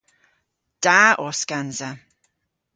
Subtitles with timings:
[0.83, 1.89] Da os gansa.